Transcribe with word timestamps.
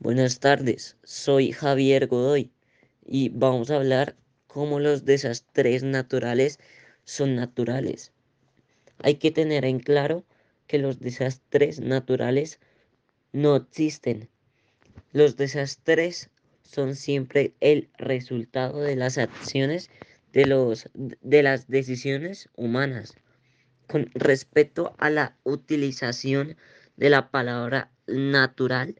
Buenas 0.00 0.38
tardes, 0.38 0.96
soy 1.02 1.50
Javier 1.50 2.06
Godoy 2.06 2.52
y 3.04 3.30
vamos 3.30 3.68
a 3.68 3.74
hablar 3.74 4.14
cómo 4.46 4.78
los 4.78 5.04
desastres 5.04 5.82
naturales 5.82 6.60
son 7.02 7.34
naturales. 7.34 8.12
Hay 9.02 9.16
que 9.16 9.32
tener 9.32 9.64
en 9.64 9.80
claro 9.80 10.24
que 10.68 10.78
los 10.78 11.00
desastres 11.00 11.80
naturales 11.80 12.60
no 13.32 13.56
existen. 13.56 14.28
Los 15.10 15.36
desastres 15.36 16.30
son 16.62 16.94
siempre 16.94 17.54
el 17.58 17.88
resultado 17.98 18.78
de 18.78 18.94
las 18.94 19.18
acciones 19.18 19.90
de, 20.32 20.46
los, 20.46 20.88
de 20.94 21.42
las 21.42 21.66
decisiones 21.66 22.48
humanas. 22.54 23.16
Con 23.88 24.12
respecto 24.14 24.94
a 24.98 25.10
la 25.10 25.36
utilización 25.42 26.56
de 26.96 27.10
la 27.10 27.32
palabra 27.32 27.90
natural, 28.06 28.94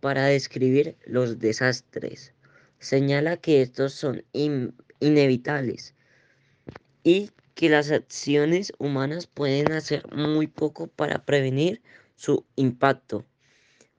para 0.00 0.26
describir 0.26 0.96
los 1.04 1.38
desastres. 1.38 2.34
Señala 2.78 3.36
que 3.36 3.62
estos 3.62 3.92
son 3.92 4.24
inevitables 5.00 5.94
y 7.04 7.30
que 7.54 7.68
las 7.68 7.90
acciones 7.90 8.72
humanas 8.78 9.26
pueden 9.26 9.72
hacer 9.72 10.10
muy 10.14 10.46
poco 10.46 10.86
para 10.86 11.24
prevenir 11.24 11.82
su 12.16 12.44
impacto. 12.56 13.26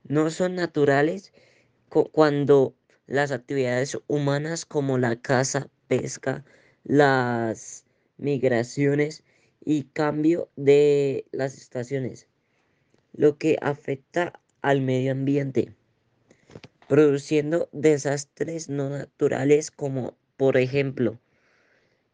No 0.02 0.30
son 0.30 0.56
naturales 0.56 1.32
cuando 1.88 2.74
las 3.06 3.30
actividades 3.30 3.96
humanas 4.08 4.64
como 4.64 4.98
la 4.98 5.16
caza, 5.16 5.68
pesca, 5.86 6.44
las 6.82 7.84
migraciones 8.16 9.22
y 9.64 9.84
cambio 9.84 10.48
de 10.56 11.24
las 11.30 11.56
estaciones, 11.56 12.26
lo 13.12 13.38
que 13.38 13.58
afecta 13.60 14.40
al 14.62 14.80
medio 14.80 15.12
ambiente 15.12 15.72
produciendo 16.88 17.68
desastres 17.72 18.68
no 18.68 18.90
naturales 18.90 19.70
como 19.70 20.16
por 20.36 20.56
ejemplo 20.56 21.18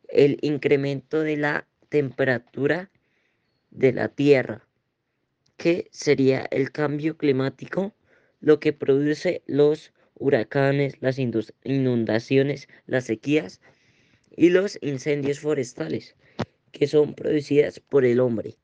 el 0.09 0.39
incremento 0.41 1.21
de 1.21 1.37
la 1.37 1.67
temperatura 1.89 2.91
de 3.71 3.93
la 3.93 4.09
Tierra, 4.09 4.67
que 5.57 5.89
sería 5.91 6.47
el 6.51 6.73
cambio 6.73 7.17
climático, 7.17 7.95
lo 8.41 8.61
que 8.61 8.73
produce 8.73 9.43
los 9.47 9.93
huracanes, 10.15 10.95
las 11.01 11.19
inundaciones, 11.19 12.69
las 12.87 13.05
sequías 13.05 13.61
y 14.37 14.51
los 14.51 14.79
incendios 14.81 15.41
forestales, 15.41 16.17
que 16.73 16.87
son 16.87 17.15
producidas 17.15 17.81
por 17.81 18.05
el 18.05 18.21
hombre. 18.21 18.57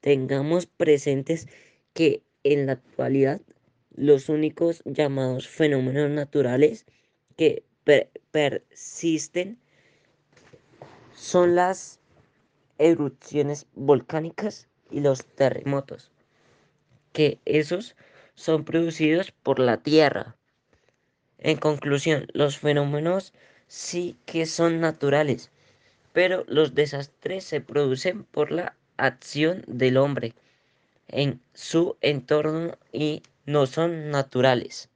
Tengamos 0.00 0.66
presentes 0.66 1.48
que 1.92 2.22
en 2.44 2.66
la 2.66 2.72
actualidad 2.72 3.40
los 3.96 4.28
únicos 4.28 4.82
llamados 4.84 5.48
fenómenos 5.48 6.10
naturales 6.10 6.86
que 7.36 7.64
persisten 8.30 9.58
son 11.14 11.54
las 11.54 11.98
erupciones 12.78 13.66
volcánicas 13.74 14.68
y 14.90 15.00
los 15.00 15.24
terremotos, 15.24 16.10
que 17.12 17.38
esos 17.44 17.96
son 18.34 18.64
producidos 18.64 19.32
por 19.32 19.58
la 19.58 19.78
Tierra. 19.78 20.36
En 21.38 21.56
conclusión, 21.56 22.26
los 22.32 22.58
fenómenos 22.58 23.32
sí 23.66 24.16
que 24.26 24.46
son 24.46 24.80
naturales, 24.80 25.50
pero 26.12 26.44
los 26.48 26.74
desastres 26.74 27.44
se 27.44 27.60
producen 27.60 28.24
por 28.24 28.50
la 28.50 28.76
acción 28.96 29.64
del 29.66 29.96
hombre 29.96 30.34
en 31.08 31.40
su 31.54 31.96
entorno 32.00 32.76
y 32.92 33.22
no 33.46 33.66
son 33.66 34.10
naturales. 34.10 34.84